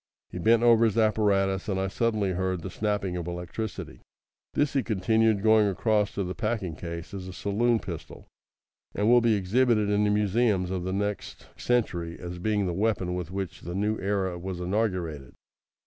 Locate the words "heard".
2.31-2.63